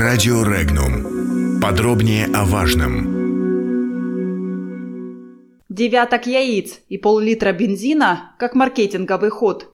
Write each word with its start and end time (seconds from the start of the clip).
Радио 0.00 0.42
Регнум. 0.44 1.60
Подробнее 1.60 2.24
о 2.32 2.46
важном. 2.46 3.04
Девяток 5.68 6.26
яиц 6.26 6.80
и 6.88 6.96
пол-литра 6.96 7.52
бензина 7.52 8.34
как 8.38 8.54
маркетинговый 8.54 9.28
ход. 9.28 9.70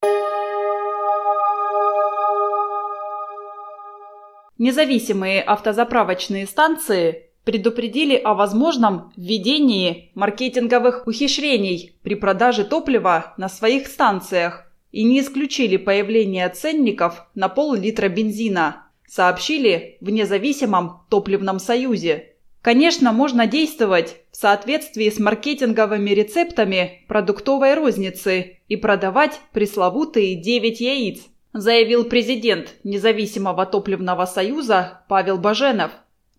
Независимые 4.58 5.42
автозаправочные 5.42 6.48
станции 6.48 7.30
предупредили 7.44 8.16
о 8.16 8.34
возможном 8.34 9.12
введении 9.16 10.10
маркетинговых 10.16 11.06
ухищрений 11.06 11.96
при 12.02 12.16
продаже 12.16 12.64
топлива 12.64 13.34
на 13.36 13.48
своих 13.48 13.86
станциях 13.86 14.64
и 14.90 15.04
не 15.04 15.20
исключили 15.20 15.76
появление 15.76 16.48
ценников 16.48 17.28
на 17.36 17.48
пол-литра 17.48 18.08
бензина, 18.08 18.85
сообщили 19.06 19.98
в 20.00 20.10
независимом 20.10 21.06
топливном 21.08 21.58
союзе. 21.58 22.36
Конечно, 22.62 23.12
можно 23.12 23.46
действовать 23.46 24.16
в 24.32 24.36
соответствии 24.36 25.08
с 25.08 25.20
маркетинговыми 25.20 26.10
рецептами 26.10 27.04
продуктовой 27.06 27.74
розницы 27.74 28.58
и 28.66 28.76
продавать 28.76 29.40
пресловутые 29.52 30.34
9 30.34 30.80
яиц, 30.80 31.20
заявил 31.52 32.04
президент 32.04 32.74
Независимого 32.84 33.66
топливного 33.66 34.26
союза 34.26 35.04
Павел 35.08 35.38
Баженов. 35.38 35.92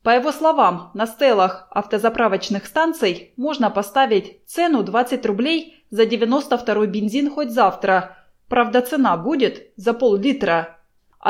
По 0.03 0.11
его 0.11 0.31
словам, 0.31 0.91
на 0.93 1.05
стелах 1.07 1.67
автозаправочных 1.71 2.65
станций 2.65 3.33
можно 3.35 3.69
поставить 3.69 4.45
цену 4.45 4.83
20 4.83 5.25
рублей 5.25 5.83
за 5.89 6.05
92 6.05 6.85
бензин 6.87 7.29
хоть 7.31 7.51
завтра. 7.51 8.17
Правда, 8.47 8.81
цена 8.81 9.17
будет 9.17 9.71
за 9.75 9.93
пол-литра. 9.93 10.76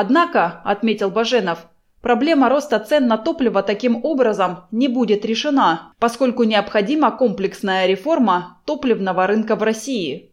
Однако, 0.00 0.60
отметил 0.64 1.10
Баженов, 1.10 1.66
проблема 2.00 2.48
роста 2.48 2.78
цен 2.78 3.08
на 3.08 3.18
топливо 3.18 3.64
таким 3.64 4.04
образом 4.04 4.58
не 4.70 4.86
будет 4.86 5.24
решена, 5.24 5.92
поскольку 5.98 6.44
необходима 6.44 7.10
комплексная 7.10 7.84
реформа 7.88 8.60
топливного 8.64 9.26
рынка 9.26 9.56
в 9.56 9.62
России. 9.64 10.30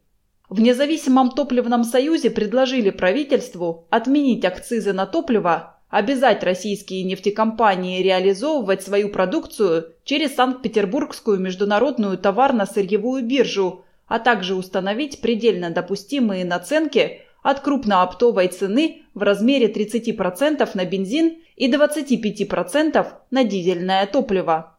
В 0.50 0.62
независимом 0.62 1.32
топливном 1.32 1.84
союзе 1.84 2.30
предложили 2.30 2.92
правительству 2.92 3.88
отменить 3.90 4.46
акцизы 4.46 4.94
на 4.94 5.08
топливо 5.08 5.80
обязать 5.90 6.44
российские 6.44 7.04
нефтекомпании 7.04 8.04
реализовывать 8.04 8.84
свою 8.84 9.10
продукцию 9.10 9.96
через 10.04 10.36
Санкт-Петербургскую 10.36 11.40
международную 11.40 12.20
товарно-сырьевую 12.20 13.24
биржу, 13.24 13.84
а 14.08 14.20
также 14.20 14.54
установить 14.54 15.22
предельно 15.22 15.72
допустимые 15.72 16.46
наценки 16.46 17.22
от 17.42 17.62
крупнооптовой 17.62 18.50
цены 18.50 19.05
в 19.16 19.24
размере 19.24 19.72
30% 19.72 20.70
на 20.76 20.86
бензин 20.86 21.38
и 21.56 21.72
25% 21.72 23.08
на 23.32 23.44
дизельное 23.44 24.06
топливо. 24.06 24.78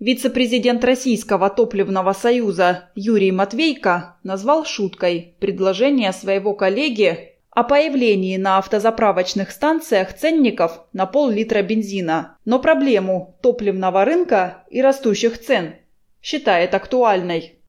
Вице-президент 0.00 0.84
Российского 0.84 1.48
топливного 1.48 2.12
союза 2.12 2.90
Юрий 2.94 3.30
Матвейко 3.30 4.16
назвал 4.22 4.64
шуткой 4.64 5.36
предложение 5.38 6.12
своего 6.12 6.54
коллеги 6.54 7.30
о 7.50 7.62
появлении 7.62 8.36
на 8.36 8.58
автозаправочных 8.58 9.50
станциях 9.50 10.12
ценников 10.12 10.80
на 10.92 11.06
пол-литра 11.06 11.62
бензина, 11.62 12.36
но 12.44 12.58
проблему 12.58 13.38
топливного 13.42 14.04
рынка 14.04 14.64
и 14.70 14.82
растущих 14.82 15.40
цен 15.40 15.76
считает 16.20 16.74
актуальной. 16.74 17.60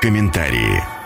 Комментарии. 0.00 1.01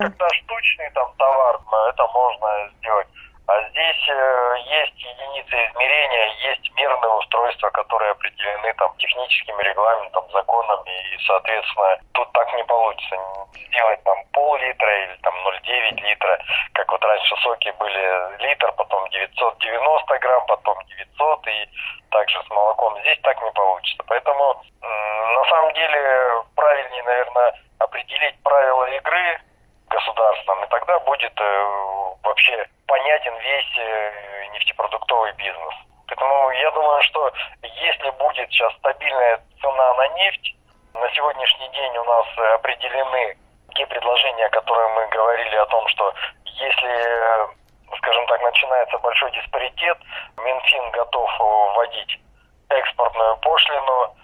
Когда 0.00 0.26
штучный 0.30 0.90
там 0.92 1.12
товар, 1.18 1.60
это 1.90 2.06
можно 2.08 2.70
сделать. 2.78 3.06
А 3.46 3.68
здесь 3.68 4.08
э, 4.08 4.54
есть 4.64 4.96
единицы 4.96 5.52
измерения, 5.52 6.52
есть 6.52 6.72
мерные 6.74 7.12
устройства, 7.18 7.68
которые 7.68 8.12
определены 8.12 8.72
там 8.78 8.96
техническим 8.96 9.60
регламентом, 9.60 10.24
законами, 10.32 10.90
и, 11.12 11.18
соответственно, 11.26 11.98
тут 12.14 12.32
так 12.32 12.50
не 12.54 12.64
получится 12.64 13.16
сделать 13.52 14.02
там 14.04 14.16
пол-литра 14.32 15.04
или 15.04 15.16
там 15.20 15.34
0,9 15.34 16.00
литра, 16.00 16.38
как 16.72 16.90
вот 16.92 17.04
раньше 17.04 17.36
соки 17.42 17.70
были 17.78 18.38
литр, 18.42 18.72
потом 18.72 19.06
990 19.10 20.18
грамм, 20.18 20.46
потом 20.46 20.78
900 20.86 21.46
и 21.48 21.68
также 22.10 22.42
с 22.42 22.48
молоком. 22.48 22.98
Здесь 23.00 23.18
так 23.22 23.42
не 23.42 23.50
получится. 23.50 24.02
Поэтому 24.06 24.62
на 24.80 25.44
самом 25.44 25.74
деле 25.74 26.42
правильнее, 26.54 27.02
наверное, 27.02 27.54
определить 27.78 28.42
правила 28.42 28.84
игры 28.96 29.40
государством, 29.90 30.64
и 30.64 30.68
тогда 30.68 30.98
будет 31.00 31.32
э, 31.38 31.66
вообще 32.22 32.66
понятен 32.86 33.36
весь 33.38 33.78
э, 33.78 34.46
нефтепродуктовый 34.52 35.32
бизнес. 35.32 35.74
Поэтому 36.06 36.50
я 36.50 36.70
думаю, 36.70 37.02
что 37.02 37.32
если 37.62 38.10
будет 38.10 38.50
сейчас 38.50 38.72
стабильная 38.74 39.40
цена 39.60 39.94
на 39.94 40.08
нефть, 40.08 40.56
на 40.94 41.08
сегодняшний 41.14 41.68
день 41.68 41.98
у 41.98 42.04
нас 42.04 42.26
определены 42.54 43.36
те 43.74 43.86
предложения, 43.86 44.48
которые 44.50 44.88
мы 44.90 45.06
говорили 45.08 45.56
о 45.56 45.66
том, 45.66 45.86
что 45.88 46.12
если, 46.44 47.96
скажем 47.96 48.26
так, 48.26 48.42
начинается 48.42 48.98
большой 48.98 49.30
диспаритет, 49.32 49.98
Минфин 50.36 50.90
готов 50.90 51.30
вводить 51.74 52.18
экспортную 52.68 53.36
пошлину, 53.38 54.14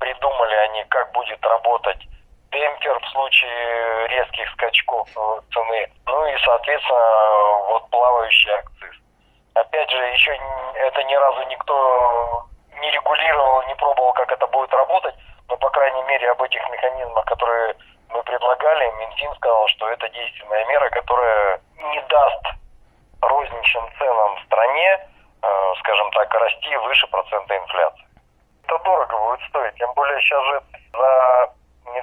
придумали 0.00 0.54
они, 0.56 0.84
как 0.84 1.12
будет 1.12 1.44
работать 1.44 2.06
демпфер 2.56 2.98
в 3.00 3.08
случае 3.10 4.08
резких 4.08 4.50
скачков 4.52 5.08
цены, 5.52 5.92
ну 6.06 6.26
и, 6.26 6.36
соответственно, 6.38 7.62
вот 7.68 7.90
плавающий 7.90 8.50
акциз. 8.52 8.96
Опять 9.54 9.90
же, 9.90 10.02
еще 10.08 10.38
это 10.74 11.02
ни 11.04 11.14
разу 11.14 11.42
никто 11.48 12.46
не 12.80 12.90
регулировал, 12.90 13.62
не 13.64 13.74
пробовал, 13.74 14.12
как 14.12 14.32
это 14.32 14.46
будет 14.46 14.72
работать, 14.72 15.14
но, 15.48 15.56
по 15.56 15.70
крайней 15.70 16.02
мере, 16.04 16.30
об 16.30 16.42
этих 16.42 16.68
механизмах, 16.70 17.24
которые 17.26 17.76
мы 18.10 18.22
предлагали, 18.22 18.90
Минфин 18.98 19.34
сказал, 19.36 19.68
что 19.68 19.88
это 19.90 20.08
действенная 20.08 20.64
мера, 20.66 20.88
которая 20.90 21.60
не 21.76 22.00
даст 22.08 22.42
розничным 23.20 23.90
ценам 23.98 24.36
в 24.36 24.44
стране, 24.44 25.08
э, 25.42 25.74
скажем 25.80 26.10
так, 26.12 26.32
расти 26.34 26.76
выше 26.76 27.06
процента 27.08 27.56
инфляции. 27.56 28.06
Это 28.64 28.78
дорого 28.78 29.18
будет 29.28 29.48
стоить, 29.48 29.74
тем 29.76 29.92
более 29.94 30.20
сейчас 30.20 30.44
же 30.44 30.62
за 30.92 31.55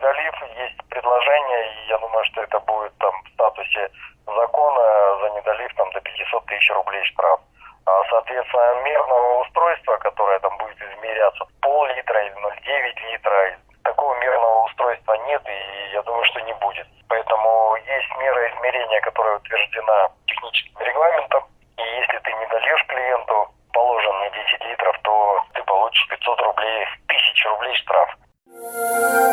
недолив 0.03 0.35
есть 0.57 0.77
предложение, 0.89 1.71
и 1.71 1.87
я 1.87 1.97
думаю, 1.97 2.23
что 2.25 2.41
это 2.41 2.59
будет 2.59 2.97
там 2.97 3.13
в 3.23 3.29
статусе 3.29 3.89
закона 4.25 5.17
за 5.21 5.29
недолив 5.29 5.73
там 5.75 5.91
до 5.91 6.01
500 6.01 6.45
тысяч 6.45 6.71
рублей 6.71 7.03
штраф. 7.05 7.39
А, 7.85 8.03
соответственно, 8.09 8.81
мерного 8.83 9.41
устройства, 9.41 9.97
которое 9.97 10.39
там 10.39 10.57
будет 10.57 10.81
измеряться 10.81 11.45
пол-литра 11.61 12.25
или 12.25 12.35
0,9 12.35 13.11
литра, 13.11 13.57
такого 13.83 14.15
мерного 14.19 14.65
устройства 14.65 15.13
нет, 15.27 15.41
и 15.47 15.93
я 15.93 16.01
думаю, 16.03 16.25
что 16.25 16.39
не 16.41 16.53
будет. 16.53 16.87
Поэтому 17.07 17.75
есть 17.75 18.17
мера 18.19 18.49
измерения, 18.51 19.01
которая 19.01 19.37
утверждена 19.37 20.09
техническим 20.27 20.79
регламентом, 20.79 21.43
и 21.77 21.81
если 21.81 22.17
ты 22.19 22.33
не 22.33 22.45
дольешь 22.47 22.85
клиенту 22.87 23.47
положенные 23.71 24.31
10 24.31 24.65
литров, 24.65 24.97
то 25.03 25.43
ты 25.53 25.63
получишь 25.63 26.07
500 26.09 26.41
рублей, 26.41 26.87
1000 27.07 27.49
рублей 27.49 27.75
штраф. 27.75 29.32